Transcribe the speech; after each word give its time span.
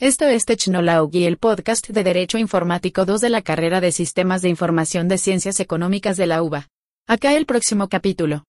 Esto 0.00 0.26
es 0.26 0.44
Technology, 0.44 1.26
el 1.26 1.38
podcast 1.38 1.88
de 1.88 2.04
Derecho 2.04 2.38
Informático 2.38 3.04
2 3.04 3.20
de 3.20 3.30
la 3.30 3.42
carrera 3.42 3.80
de 3.80 3.90
Sistemas 3.90 4.42
de 4.42 4.48
Información 4.48 5.08
de 5.08 5.18
Ciencias 5.18 5.58
Económicas 5.58 6.16
de 6.16 6.28
la 6.28 6.40
UBA. 6.40 6.68
Acá 7.08 7.34
el 7.34 7.46
próximo 7.46 7.88
capítulo. 7.88 8.44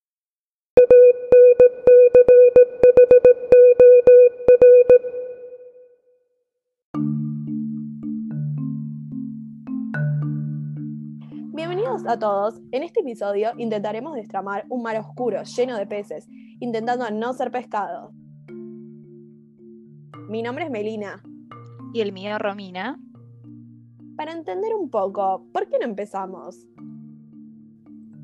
Bienvenidos 11.55 12.05
a 12.05 12.19
todos. 12.19 12.61
En 12.71 12.83
este 12.83 12.99
episodio 12.99 13.53
intentaremos 13.57 14.13
destramar 14.13 14.65
un 14.69 14.83
mar 14.83 14.97
oscuro 14.97 15.41
lleno 15.41 15.79
de 15.79 15.87
peces, 15.87 16.27
intentando 16.59 17.09
no 17.09 17.33
ser 17.33 17.49
pescado. 17.49 18.11
Mi 20.29 20.43
nombre 20.43 20.65
es 20.65 20.69
Melina 20.69 21.23
y 21.93 22.01
el 22.01 22.11
mío 22.11 22.37
Romina. 22.37 22.99
Para 24.15 24.33
entender 24.33 24.73
un 24.75 24.89
poco, 24.89 25.45
¿por 25.53 25.67
qué 25.69 25.79
no 25.79 25.85
empezamos? 25.85 26.67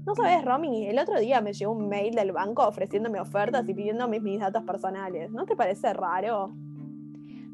No 0.05 0.13
sabes, 0.13 0.45
Romy, 0.45 0.87
el 0.87 0.99
otro 0.99 1.19
día 1.19 1.41
me 1.41 1.53
llegó 1.53 1.71
un 1.71 1.89
mail 1.89 2.13
del 2.13 2.31
banco 2.31 2.67
ofreciéndome 2.67 3.19
ofertas 3.19 3.67
y 3.67 3.73
pidiéndome 3.73 4.19
mis 4.19 4.39
datos 4.39 4.63
personales. 4.63 5.31
¿No 5.31 5.45
te 5.45 5.55
parece 5.55 5.93
raro? 5.93 6.53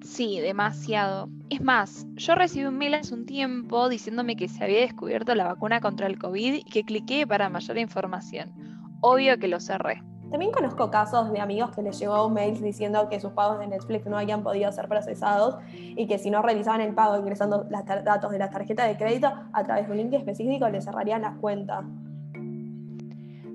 Sí, 0.04 0.40
demasiado. 0.40 1.30
Es 1.50 1.62
más, 1.62 2.06
yo 2.16 2.36
recibí 2.36 2.66
un 2.66 2.78
mail 2.78 2.96
hace 2.96 3.14
un 3.14 3.26
tiempo 3.26 3.88
diciéndome 3.88 4.36
que 4.36 4.50
se 4.50 4.64
había 4.64 4.82
descubierto 4.82 5.34
la 5.36 5.46
vacuna 5.46 5.80
contra 5.80 6.08
el 6.08 6.20
COVID 6.20 6.56
y 6.56 6.64
que 6.64 6.84
cliqué 6.84 7.26
para 7.26 7.50
mayor 7.50 7.78
información. 7.78 8.52
Obvio 9.00 9.38
que 9.38 9.48
lo 9.48 9.60
cerré. 9.60 10.04
También 10.32 10.54
conozco 10.54 10.90
casos 10.90 11.30
de 11.32 11.42
amigos 11.42 11.72
que 11.76 11.82
les 11.82 12.00
llegó 12.00 12.26
un 12.26 12.34
mail 12.34 12.60
diciendo 12.62 13.10
que 13.10 13.20
sus 13.20 13.34
pagos 13.34 13.60
de 13.60 13.68
Netflix 13.68 14.06
no 14.06 14.18
habían 14.18 14.44
podido 14.44 14.72
ser 14.72 14.88
procesados 14.88 15.58
y 15.74 16.08
que 16.08 16.18
si 16.18 16.32
no 16.32 16.42
realizaban 16.42 16.80
el 16.80 16.94
pago 16.94 17.20
ingresando 17.20 17.68
los 17.70 17.86
datos 17.86 18.32
de 18.32 18.40
la 18.40 18.50
tarjeta 18.50 18.86
de 18.86 18.96
crédito 18.96 19.30
a 19.52 19.64
través 19.66 19.88
de 19.88 19.92
un 19.92 19.98
link 19.98 20.14
específico 20.14 20.70
les 20.70 20.86
cerrarían 20.86 21.24
las 21.24 21.38
cuentas. 21.38 21.84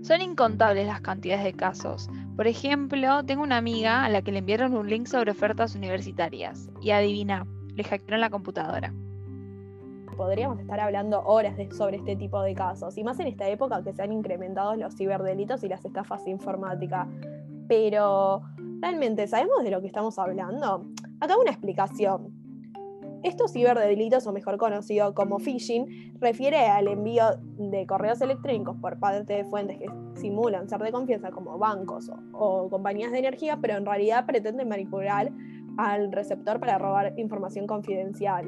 Son 0.03 0.21
incontables 0.21 0.87
las 0.87 1.01
cantidades 1.01 1.45
de 1.45 1.55
casos. 1.55 2.11
Por 2.37 2.47
ejemplo, 2.47 3.25
tengo 3.25 3.43
una 3.43 3.57
amiga 3.57 4.05
a 4.05 4.11
la 4.11 4.21
que 4.21 4.31
le 4.31 4.39
enviaron 4.39 4.75
un 4.75 4.89
link 4.89 5.07
sobre 5.07 5.31
ofertas 5.31 5.75
universitarias 5.75 6.69
y 6.83 6.91
adivina, 6.91 7.47
le 7.75 7.85
hackearon 7.85 8.21
la 8.21 8.31
computadora 8.31 8.93
podríamos 10.17 10.59
estar 10.59 10.81
hablando 10.81 11.21
horas 11.23 11.55
sobre 11.77 11.99
este 11.99 12.17
tipo 12.17 12.41
de 12.43 12.55
casos, 12.55 12.97
y 12.99 13.05
más 13.05 13.21
en 13.21 13.29
esta 13.29 13.49
época 13.49 13.83
que 13.85 13.93
se 13.93 14.03
han 14.03 14.13
incrementado 14.13 14.75
los 14.75 14.97
ciberdelitos 14.97 15.63
y 15.63 15.69
las 15.69 15.85
estafas 15.85 16.27
informáticas. 16.27 17.07
Pero, 17.69 18.43
¿realmente 18.81 19.27
sabemos 19.27 19.63
de 19.63 19.71
lo 19.71 19.81
que 19.81 19.87
estamos 19.87 20.19
hablando? 20.19 20.87
Acá 21.21 21.37
una 21.39 21.51
explicación. 21.51 22.35
Estos 23.23 23.53
ciberdelitos, 23.53 24.27
o 24.27 24.33
mejor 24.33 24.57
conocido 24.57 25.15
como 25.15 25.39
phishing, 25.39 26.15
refiere 26.21 26.67
al 26.67 26.87
envío 26.87 27.25
de 27.59 27.87
correos 27.87 28.21
electrónicos 28.21 28.77
por 28.77 28.99
parte 28.99 29.33
de 29.33 29.45
fuentes 29.45 29.79
que 29.79 29.87
simulan 30.15 30.69
ser 30.69 30.81
de 30.81 30.93
confianza 30.93 31.31
como 31.31 31.59
bancos 31.59 32.11
o 32.33 32.69
compañías 32.69 33.11
de 33.13 33.19
energía, 33.19 33.59
pero 33.61 33.77
en 33.77 33.85
realidad 33.85 34.27
pretenden 34.27 34.69
manipular 34.69 35.33
al 35.77 36.13
receptor 36.13 36.61
para 36.61 36.79
robar 36.79 37.15
información 37.19 37.67
confidencial. 37.67 38.47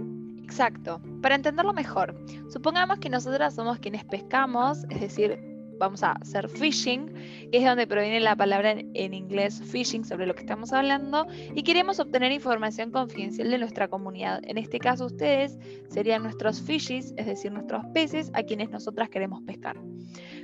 Exacto. 0.49 0.99
Para 1.21 1.35
entenderlo 1.35 1.75
mejor, 1.75 2.17
supongamos 2.49 3.01
que 3.01 3.11
nosotras 3.11 3.55
somos 3.55 3.79
quienes 3.81 4.03
pescamos, 4.07 4.85
es 4.89 5.03
decir, 5.03 5.39
vamos 5.79 6.03
a 6.03 6.13
hacer 6.13 6.49
phishing, 6.49 7.13
que 7.53 7.59
es 7.59 7.65
donde 7.67 7.87
proviene 7.87 8.19
la 8.19 8.35
palabra 8.35 8.71
en, 8.73 9.15
inglés 9.15 9.61
phishing 9.63 10.07
sobre 10.07 10.27
lo 10.27 10.35
que 10.35 10.41
estamos 10.41 10.73
hablando, 10.73 11.27
y 11.55 11.63
queremos 11.63 12.01
obtener 12.01 12.33
información 12.33 12.91
confidencial 12.91 13.51
de 13.51 13.59
nuestra 13.59 13.89
comunidad. 13.89 14.41
En 14.45 14.57
este 14.57 14.79
caso 14.79 15.05
ustedes 15.05 15.59
serían 15.91 16.23
nuestros 16.23 16.63
fishies, 16.63 17.13
es 17.19 17.27
decir, 17.27 17.53
nuestros 17.53 17.85
peces 17.93 18.31
a 18.33 18.43
quienes 18.43 18.71
nosotras 18.71 19.11
queremos 19.11 19.43
pescar. 19.43 19.77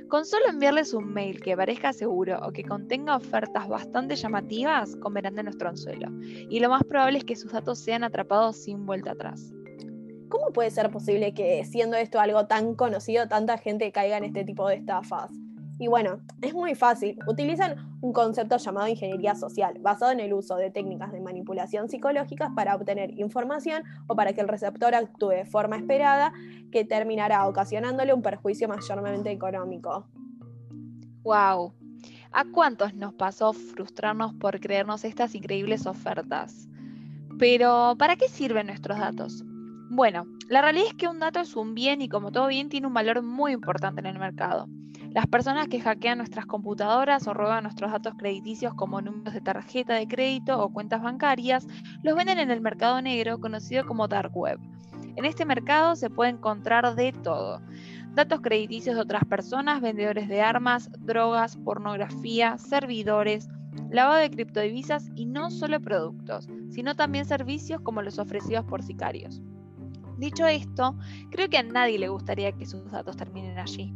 Con 0.07 0.23
solo 0.23 0.45
enviarles 0.47 0.93
un 0.93 1.11
mail 1.11 1.41
que 1.41 1.57
parezca 1.57 1.93
seguro 1.93 2.39
o 2.45 2.51
que 2.51 2.63
contenga 2.63 3.15
ofertas 3.15 3.67
bastante 3.67 4.15
llamativas, 4.15 4.95
comerán 4.97 5.33
de 5.33 5.43
nuestro 5.43 5.67
anzuelo. 5.67 6.09
Y 6.21 6.59
lo 6.59 6.69
más 6.69 6.83
probable 6.83 7.17
es 7.17 7.23
que 7.25 7.35
sus 7.35 7.51
datos 7.51 7.79
sean 7.79 8.03
atrapados 8.03 8.55
sin 8.55 8.85
vuelta 8.85 9.13
atrás. 9.13 9.54
¿Cómo 10.35 10.51
puede 10.51 10.69
ser 10.69 10.91
posible 10.91 11.33
que 11.33 11.63
siendo 11.63 11.95
esto 11.95 12.19
algo 12.19 12.45
tan 12.45 12.75
conocido, 12.75 13.25
tanta 13.29 13.57
gente 13.57 13.89
caiga 13.93 14.17
en 14.17 14.25
este 14.25 14.43
tipo 14.43 14.67
de 14.67 14.75
estafas? 14.75 15.31
Y 15.79 15.87
bueno, 15.87 16.19
es 16.41 16.53
muy 16.53 16.75
fácil. 16.75 17.17
Utilizan 17.25 17.97
un 18.01 18.11
concepto 18.11 18.57
llamado 18.57 18.89
ingeniería 18.89 19.35
social, 19.35 19.77
basado 19.79 20.11
en 20.11 20.19
el 20.19 20.33
uso 20.33 20.57
de 20.57 20.71
técnicas 20.71 21.13
de 21.13 21.21
manipulación 21.21 21.87
psicológicas 21.87 22.49
para 22.53 22.75
obtener 22.75 23.17
información 23.17 23.83
o 24.07 24.15
para 24.17 24.33
que 24.33 24.41
el 24.41 24.49
receptor 24.49 24.93
actúe 24.93 25.29
de 25.29 25.45
forma 25.45 25.77
esperada, 25.77 26.33
que 26.69 26.83
terminará 26.83 27.47
ocasionándole 27.47 28.13
un 28.13 28.21
perjuicio 28.21 28.67
mayormente 28.67 29.31
económico. 29.31 30.05
¡Wow! 31.23 31.73
¿A 32.33 32.43
cuántos 32.43 32.93
nos 32.93 33.13
pasó 33.13 33.53
frustrarnos 33.53 34.33
por 34.33 34.59
creernos 34.59 35.05
estas 35.05 35.33
increíbles 35.33 35.85
ofertas? 35.85 36.67
Pero, 37.39 37.95
¿para 37.97 38.17
qué 38.17 38.27
sirven 38.27 38.67
nuestros 38.67 38.99
datos? 38.99 39.45
Bueno, 39.89 40.25
la 40.49 40.61
realidad 40.61 40.87
es 40.87 40.93
que 40.95 41.07
un 41.07 41.19
dato 41.19 41.39
es 41.39 41.55
un 41.55 41.75
bien 41.75 42.01
y 42.01 42.09
como 42.09 42.31
todo 42.31 42.47
bien 42.47 42.69
tiene 42.69 42.87
un 42.87 42.93
valor 42.93 43.21
muy 43.21 43.51
importante 43.51 44.01
en 44.01 44.07
el 44.07 44.17
mercado. 44.17 44.67
Las 45.11 45.27
personas 45.27 45.67
que 45.67 45.79
hackean 45.79 46.17
nuestras 46.17 46.47
computadoras 46.47 47.27
o 47.27 47.33
roban 47.35 47.63
nuestros 47.63 47.91
datos 47.91 48.15
crediticios 48.17 48.73
como 48.73 48.99
números 48.99 49.33
de 49.33 49.41
tarjeta 49.41 49.93
de 49.93 50.07
crédito 50.07 50.59
o 50.59 50.73
cuentas 50.73 51.03
bancarias, 51.03 51.67
los 52.01 52.15
venden 52.15 52.39
en 52.39 52.49
el 52.49 52.61
mercado 52.61 52.99
negro 53.01 53.39
conocido 53.39 53.85
como 53.85 54.07
dark 54.07 54.35
web. 54.35 54.59
En 55.15 55.23
este 55.23 55.45
mercado 55.45 55.95
se 55.95 56.09
puede 56.09 56.31
encontrar 56.31 56.95
de 56.95 57.13
todo. 57.13 57.61
Datos 58.15 58.41
crediticios 58.41 58.95
de 58.95 59.01
otras 59.03 59.23
personas, 59.25 59.81
vendedores 59.81 60.27
de 60.27 60.41
armas, 60.41 60.89
drogas, 60.99 61.57
pornografía, 61.57 62.57
servidores, 62.57 63.47
lavado 63.91 64.19
de 64.19 64.31
criptodivisas 64.31 65.11
y 65.15 65.25
no 65.27 65.51
solo 65.51 65.79
productos, 65.79 66.47
sino 66.71 66.95
también 66.95 67.25
servicios 67.25 67.81
como 67.81 68.01
los 68.01 68.17
ofrecidos 68.17 68.65
por 68.65 68.81
sicarios. 68.81 69.41
Dicho 70.17 70.47
esto, 70.47 70.95
creo 71.29 71.49
que 71.49 71.57
a 71.57 71.63
nadie 71.63 71.99
le 71.99 72.07
gustaría 72.07 72.51
que 72.51 72.65
sus 72.65 72.89
datos 72.91 73.17
terminen 73.17 73.57
allí. 73.57 73.93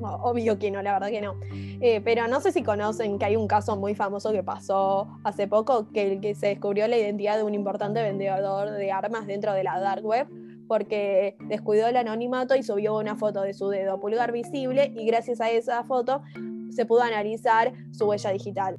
obvio 0.00 0.58
que 0.58 0.70
no, 0.70 0.80
la 0.82 0.92
verdad 0.92 1.08
que 1.08 1.20
no. 1.20 1.34
Eh, 1.52 2.00
pero 2.02 2.28
no 2.28 2.40
sé 2.40 2.52
si 2.52 2.62
conocen 2.62 3.18
que 3.18 3.24
hay 3.24 3.36
un 3.36 3.48
caso 3.48 3.76
muy 3.76 3.94
famoso 3.94 4.32
que 4.32 4.42
pasó 4.42 5.08
hace 5.24 5.48
poco, 5.48 5.88
que, 5.92 6.20
que 6.20 6.34
se 6.34 6.48
descubrió 6.48 6.86
la 6.88 6.96
identidad 6.96 7.36
de 7.36 7.42
un 7.42 7.54
importante 7.54 8.02
vendedor 8.02 8.70
de 8.70 8.92
armas 8.92 9.26
dentro 9.26 9.52
de 9.52 9.64
la 9.64 9.80
dark 9.80 10.04
web 10.04 10.28
porque 10.70 11.36
descuidó 11.48 11.88
el 11.88 11.96
anonimato 11.96 12.54
y 12.54 12.62
subió 12.62 12.96
una 12.96 13.16
foto 13.16 13.42
de 13.42 13.54
su 13.54 13.70
dedo 13.70 13.98
pulgar 13.98 14.30
visible 14.30 14.92
y 14.96 15.04
gracias 15.04 15.40
a 15.40 15.50
esa 15.50 15.82
foto 15.82 16.22
se 16.70 16.86
pudo 16.86 17.02
analizar 17.02 17.72
su 17.90 18.06
huella 18.06 18.30
digital. 18.30 18.78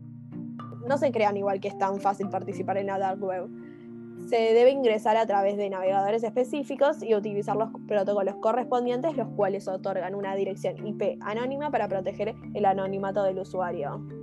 No 0.88 0.97
se 0.97 1.12
crean 1.12 1.35
igual 1.35 1.59
que 1.59 1.68
es 1.68 1.78
tan 1.78 2.00
fácil 2.00 2.29
participar 2.29 2.78
en 2.78 2.88
la 2.88 2.97
dark 2.97 3.22
web 3.22 3.50
se 4.27 4.53
debe 4.53 4.71
ingresar 4.71 5.17
a 5.17 5.25
través 5.25 5.57
de 5.57 5.69
navegadores 5.69 6.23
específicos 6.23 7.01
y 7.03 7.15
utilizar 7.15 7.55
los 7.55 7.69
protocolos 7.87 8.35
correspondientes, 8.35 9.17
los 9.17 9.27
cuales 9.29 9.67
otorgan 9.67 10.15
una 10.15 10.35
dirección 10.35 10.85
IP 10.85 11.17
anónima 11.21 11.71
para 11.71 11.87
proteger 11.87 12.35
el 12.53 12.65
anonimato 12.65 13.23
del 13.23 13.39
usuario. 13.39 14.20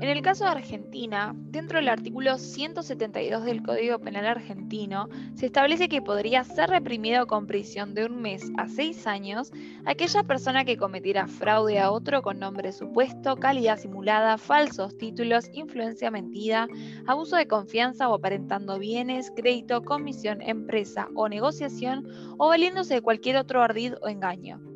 En 0.00 0.10
el 0.10 0.22
caso 0.22 0.44
de 0.44 0.50
Argentina, 0.50 1.32
dentro 1.36 1.78
del 1.78 1.88
artículo 1.88 2.36
172 2.36 3.44
del 3.44 3.62
Código 3.62 3.98
Penal 4.00 4.26
argentino, 4.26 5.08
se 5.34 5.46
establece 5.46 5.88
que 5.88 6.02
podría 6.02 6.42
ser 6.44 6.68
reprimido 6.68 7.26
con 7.26 7.46
prisión 7.46 7.94
de 7.94 8.04
un 8.04 8.20
mes 8.20 8.50
a 8.58 8.68
seis 8.68 9.06
años 9.06 9.52
aquella 9.86 10.24
persona 10.24 10.64
que 10.64 10.76
cometiera 10.76 11.28
fraude 11.28 11.78
a 11.78 11.90
otro 11.90 12.22
con 12.22 12.40
nombre 12.40 12.72
supuesto, 12.72 13.36
calidad 13.36 13.78
simulada, 13.78 14.36
falsos 14.36 14.98
títulos, 14.98 15.48
influencia 15.52 16.10
mentida, 16.10 16.66
abuso 17.06 17.36
de 17.36 17.46
confianza 17.46 18.08
o 18.08 18.14
aparentando 18.14 18.78
bienes, 18.78 19.32
crédito, 19.34 19.82
comisión, 19.82 20.42
empresa 20.42 21.08
o 21.14 21.28
negociación 21.28 22.06
o 22.36 22.48
valiéndose 22.48 22.94
de 22.94 23.02
cualquier 23.02 23.36
otro 23.36 23.62
ardid 23.62 23.94
o 24.02 24.08
engaño. 24.08 24.73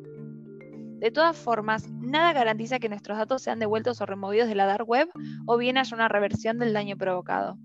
De 0.99 1.11
todas 1.11 1.37
formas, 1.37 1.89
nada 1.89 2.33
garantiza 2.33 2.79
que 2.79 2.89
nuestros 2.89 3.17
datos 3.17 3.41
sean 3.41 3.59
devueltos 3.59 4.01
o 4.01 4.05
removidos 4.05 4.49
de 4.49 4.55
la 4.55 4.65
dark 4.65 4.87
web 4.87 5.07
o 5.45 5.57
bien 5.57 5.77
haya 5.77 5.95
una 5.95 6.09
reversión 6.09 6.59
del 6.59 6.73
daño 6.73 6.97
provocado. 6.97 7.57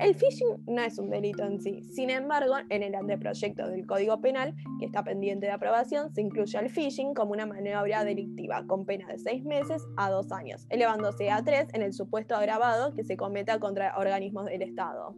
El 0.00 0.14
phishing 0.14 0.64
no 0.66 0.82
es 0.82 0.98
un 0.98 1.08
delito 1.08 1.44
en 1.44 1.60
sí. 1.60 1.82
Sin 1.84 2.10
embargo, 2.10 2.56
en 2.68 2.82
el 2.82 2.96
anteproyecto 2.96 3.68
del 3.68 3.86
Código 3.86 4.20
Penal, 4.20 4.54
que 4.80 4.86
está 4.86 5.04
pendiente 5.04 5.46
de 5.46 5.52
aprobación, 5.52 6.12
se 6.12 6.20
incluye 6.20 6.58
el 6.58 6.68
phishing 6.68 7.14
como 7.14 7.30
una 7.30 7.46
maniobra 7.46 8.04
delictiva 8.04 8.66
con 8.66 8.84
pena 8.84 9.06
de 9.06 9.18
seis 9.18 9.44
meses 9.44 9.82
a 9.96 10.10
dos 10.10 10.32
años, 10.32 10.66
elevándose 10.68 11.30
a 11.30 11.42
tres 11.44 11.68
en 11.74 11.82
el 11.82 11.92
supuesto 11.92 12.34
agravado 12.34 12.92
que 12.92 13.04
se 13.04 13.16
cometa 13.16 13.60
contra 13.60 13.96
organismos 13.96 14.46
del 14.46 14.62
Estado. 14.62 15.14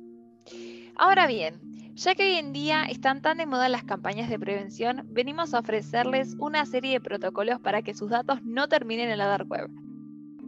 Ahora 1.01 1.29
bien, 1.29 1.61
ya 1.95 2.17
que 2.17 2.25
hoy 2.25 2.35
en 2.35 2.53
día 2.53 2.83
están 2.83 3.23
tan 3.23 3.39
de 3.39 3.47
moda 3.47 3.69
las 3.69 3.85
campañas 3.85 4.29
de 4.29 4.37
prevención, 4.37 5.07
venimos 5.11 5.55
a 5.55 5.61
ofrecerles 5.61 6.35
una 6.41 6.67
serie 6.67 6.95
de 6.95 7.01
protocolos 7.01 7.61
para 7.61 7.83
que 7.83 7.95
sus 7.95 8.11
datos 8.11 8.43
no 8.43 8.69
terminen 8.69 9.09
en 9.09 9.19
la 9.19 9.29
dark 9.29 9.49
web. 9.49 9.71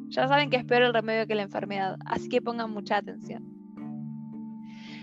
Ya 0.08 0.26
saben 0.26 0.50
que 0.50 0.56
es 0.56 0.64
peor 0.64 0.82
el 0.82 0.92
remedio 0.92 1.28
que 1.28 1.36
la 1.36 1.42
enfermedad, 1.42 1.98
así 2.04 2.28
que 2.28 2.42
pongan 2.42 2.72
mucha 2.72 2.96
atención. 2.96 3.59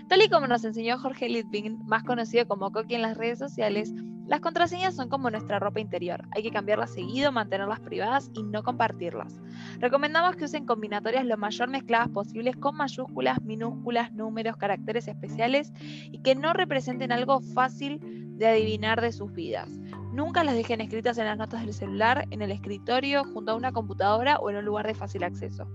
Tal 0.08 0.22
y 0.22 0.30
como 0.30 0.46
nos 0.46 0.64
enseñó 0.64 0.98
Jorge 0.98 1.28
Litvin, 1.28 1.84
más 1.84 2.02
conocido 2.02 2.48
como 2.48 2.72
Coqui 2.72 2.94
en 2.94 3.02
las 3.02 3.18
redes 3.18 3.38
sociales, 3.38 3.92
las 4.26 4.40
contraseñas 4.40 4.96
son 4.96 5.10
como 5.10 5.30
nuestra 5.30 5.58
ropa 5.58 5.80
interior. 5.80 6.26
Hay 6.34 6.42
que 6.42 6.50
cambiarlas 6.50 6.94
seguido, 6.94 7.30
mantenerlas 7.30 7.80
privadas 7.80 8.30
y 8.32 8.42
no 8.42 8.62
compartirlas. 8.62 9.38
Recomendamos 9.80 10.36
que 10.36 10.46
usen 10.46 10.64
combinatorias 10.64 11.26
lo 11.26 11.36
mayor 11.36 11.68
mezcladas 11.68 12.08
posibles 12.08 12.56
con 12.56 12.76
mayúsculas, 12.76 13.42
minúsculas, 13.42 14.10
números, 14.12 14.56
caracteres 14.56 15.08
especiales 15.08 15.74
y 16.10 16.22
que 16.22 16.34
no 16.34 16.54
representen 16.54 17.12
algo 17.12 17.40
fácil 17.40 18.00
de 18.38 18.46
adivinar 18.46 19.02
de 19.02 19.12
sus 19.12 19.30
vidas. 19.34 19.78
Nunca 20.12 20.42
las 20.42 20.54
dejen 20.54 20.80
escritas 20.80 21.18
en 21.18 21.26
las 21.26 21.36
notas 21.36 21.60
del 21.66 21.74
celular, 21.74 22.26
en 22.30 22.40
el 22.40 22.50
escritorio, 22.50 23.24
junto 23.24 23.52
a 23.52 23.56
una 23.56 23.72
computadora 23.72 24.38
o 24.38 24.48
en 24.48 24.56
un 24.56 24.64
lugar 24.64 24.86
de 24.86 24.94
fácil 24.94 25.22
acceso. 25.22 25.68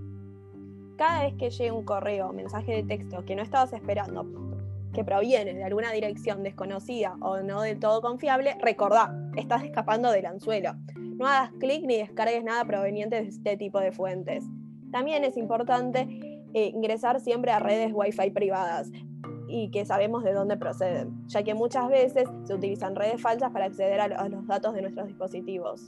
Cada 1.04 1.24
vez 1.24 1.34
que 1.34 1.50
llegue 1.50 1.72
un 1.74 1.84
correo 1.84 2.30
o 2.30 2.32
mensaje 2.32 2.72
de 2.72 2.84
texto 2.84 3.26
que 3.26 3.36
no 3.36 3.42
estabas 3.42 3.74
esperando, 3.74 4.26
que 4.94 5.04
proviene 5.04 5.54
de 5.54 5.66
alguna 5.66 5.92
dirección 5.92 6.44
desconocida 6.44 7.18
o 7.20 7.42
no 7.42 7.62
del 7.62 7.78
todo 7.78 8.02
confiable, 8.02 8.56
recordá, 8.62 9.14
estás 9.36 9.66
escapando 9.66 10.12
del 10.12 10.26
anzuelo. 10.26 10.76
No 10.96 11.28
hagas 11.28 11.52
clic 11.60 11.84
ni 11.86 11.98
descargues 11.98 12.46
nada 12.46 12.64
proveniente 12.64 13.22
de 13.22 13.28
este 13.28 13.58
tipo 13.58 13.82
de 13.82 13.92
fuentes. 13.92 14.46
También 14.94 15.26
es 15.26 15.36
importante 15.36 16.08
eh, 16.54 16.68
ingresar 16.68 17.20
siempre 17.20 17.52
a 17.52 17.60
redes 17.60 17.92
Wi-Fi 17.94 18.32
privadas 18.32 18.90
y 19.50 19.72
que 19.72 19.86
sabemos 19.86 20.24
de 20.24 20.32
dónde 20.32 20.56
proceden, 20.56 21.28
ya 21.28 21.44
que 21.44 21.54
muchas 21.54 21.90
veces 21.90 22.30
se 22.46 22.54
utilizan 22.54 22.96
redes 22.96 23.22
falsas 23.22 23.52
para 23.52 23.66
acceder 23.66 24.00
a 24.00 24.30
los 24.30 24.48
datos 24.48 24.74
de 24.74 24.84
nuestros 24.84 25.08
dispositivos. 25.08 25.86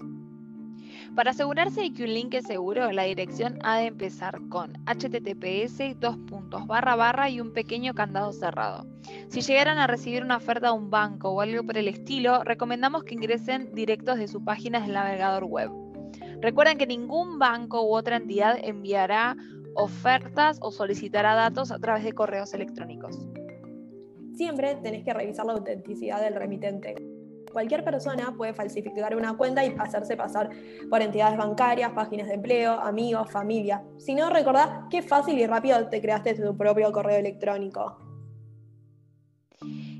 Para 1.16 1.32
asegurarse 1.32 1.82
de 1.82 1.94
que 1.94 2.04
un 2.04 2.14
link 2.14 2.34
es 2.34 2.46
seguro, 2.46 2.92
la 2.92 3.04
dirección 3.04 3.60
ha 3.64 3.78
de 3.78 3.88
empezar 3.88 4.40
con 4.50 4.74
https 4.86 5.96
barra 6.68 6.96
barra 6.96 7.30
y 7.30 7.40
un 7.40 7.54
pequeño 7.54 7.94
candado 7.94 8.34
cerrado. 8.34 8.86
Si 9.30 9.42
llegaran 9.42 9.78
a 9.78 9.88
recibir 9.88 10.24
una 10.24 10.38
oferta 10.38 10.68
de 10.68 10.74
un 10.74 10.90
banco 10.90 11.30
o 11.32 11.42
algo 11.42 11.64
por 11.64 11.78
el 11.78 11.88
estilo, 11.88 12.44
recomendamos 12.44 13.04
que 13.04 13.16
ingresen 13.16 13.74
directos 13.74 14.18
de 14.18 14.28
su 14.28 14.44
página 14.44 14.82
del 14.82 14.94
navegador 14.94 15.46
web. 15.46 15.72
Recuerden 16.42 16.78
que 16.78 16.88
ningún 16.88 17.40
banco 17.40 17.84
u 17.84 17.96
otra 17.96 18.18
entidad 18.18 18.58
enviará 18.62 19.36
ofertas 19.76 20.58
o 20.62 20.72
solicitará 20.72 21.36
datos 21.36 21.72
a 21.72 21.80
través 21.80 22.04
de 22.04 22.14
correos 22.14 22.54
electrónicos. 22.54 23.28
Siempre 24.34 24.76
tenés 24.76 25.04
que 25.04 25.14
revisar 25.14 25.46
la 25.46 25.54
autenticidad 25.54 26.22
del 26.22 26.36
remitente 26.36 26.96
cualquier 27.56 27.86
persona 27.86 28.34
puede 28.36 28.54
falsificar 28.54 29.16
una 29.16 29.38
cuenta 29.38 29.64
y 29.64 29.74
hacerse 29.80 30.18
pasar 30.18 30.50
por 30.90 31.02
entidades 31.02 31.38
bancarias, 31.38 31.94
páginas 31.94 32.28
de 32.28 32.34
empleo, 32.34 32.74
amigos, 32.74 33.32
familia. 33.32 33.82
Si 33.98 34.14
no, 34.14 34.30
recordá 34.30 34.88
qué 34.92 35.02
fácil 35.02 35.40
y 35.40 35.48
rápido 35.48 35.88
te 35.88 36.02
creaste 36.02 36.34
tu 36.34 36.58
propio 36.58 36.92
correo 36.92 37.18
electrónico. 37.18 37.98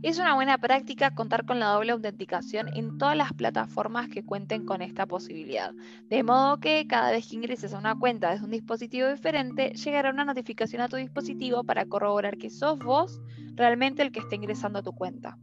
Es 0.04 0.20
una 0.20 0.36
buena 0.36 0.58
práctica 0.58 1.16
contar 1.16 1.46
con 1.46 1.62
la 1.62 1.68
doble 1.68 1.94
autenticación 1.94 2.68
en 2.76 2.98
todas 2.98 3.16
las 3.16 3.32
plataformas 3.32 4.10
que 4.10 4.26
cuenten 4.26 4.66
con 4.66 4.82
esta 4.82 5.06
posibilidad. 5.06 5.72
De 6.10 6.24
modo 6.24 6.60
que 6.60 6.86
cada 6.88 7.12
vez 7.12 7.26
que 7.30 7.38
ingreses 7.38 7.74
a 7.74 7.78
una 7.78 7.98
cuenta 7.98 8.32
desde 8.32 8.44
un 8.44 8.52
dispositivo 8.52 9.08
diferente, 9.08 9.72
llegará 9.76 10.10
una 10.10 10.26
notificación 10.26 10.82
a 10.82 10.90
tu 10.90 10.98
dispositivo 10.98 11.64
para 11.64 11.86
corroborar 11.86 12.38
que 12.38 12.50
sos 12.50 12.78
vos 12.80 13.22
realmente 13.54 14.02
el 14.02 14.12
que 14.12 14.20
está 14.20 14.36
ingresando 14.36 14.80
a 14.80 14.84
tu 14.84 14.92
cuenta. 14.92 15.38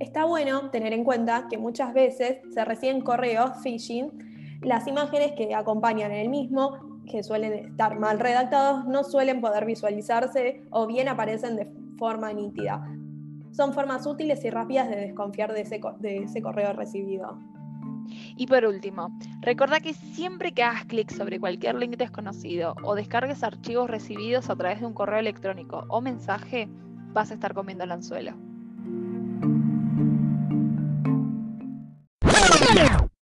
Está 0.00 0.24
bueno 0.24 0.70
tener 0.70 0.94
en 0.94 1.04
cuenta 1.04 1.46
que 1.50 1.58
muchas 1.58 1.92
veces 1.92 2.38
se 2.54 2.64
reciben 2.64 3.02
correos 3.02 3.50
phishing, 3.62 4.58
las 4.62 4.86
imágenes 4.86 5.32
que 5.36 5.54
acompañan 5.54 6.10
en 6.10 6.20
el 6.20 6.28
mismo, 6.30 7.02
que 7.06 7.22
suelen 7.22 7.52
estar 7.52 7.98
mal 7.98 8.18
redactados, 8.18 8.86
no 8.86 9.04
suelen 9.04 9.42
poder 9.42 9.66
visualizarse 9.66 10.62
o 10.70 10.86
bien 10.86 11.08
aparecen 11.08 11.56
de 11.56 11.70
forma 11.98 12.32
nítida. 12.32 12.82
Son 13.52 13.74
formas 13.74 14.06
útiles 14.06 14.42
y 14.42 14.48
rápidas 14.48 14.88
de 14.88 14.96
desconfiar 14.96 15.52
de 15.52 15.60
ese, 15.60 16.40
correo 16.40 16.72
recibido. 16.72 17.38
Y 18.36 18.46
por 18.46 18.64
último, 18.64 19.10
recuerda 19.42 19.80
que 19.80 19.92
siempre 19.92 20.52
que 20.52 20.62
hagas 20.62 20.86
clic 20.86 21.10
sobre 21.10 21.38
cualquier 21.38 21.74
link 21.74 21.98
desconocido 21.98 22.74
o 22.84 22.94
descargues 22.94 23.44
archivos 23.44 23.90
recibidos 23.90 24.48
a 24.48 24.56
través 24.56 24.80
de 24.80 24.86
un 24.86 24.94
correo 24.94 25.18
electrónico 25.18 25.84
o 25.90 26.00
mensaje, 26.00 26.70
vas 27.12 27.30
a 27.30 27.34
estar 27.34 27.52
comiendo 27.52 27.84
el 27.84 27.92
anzuelo. 27.92 28.49
Yeah. 32.74 33.09